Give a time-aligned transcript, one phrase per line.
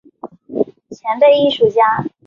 [0.89, 2.03] 前辈艺术家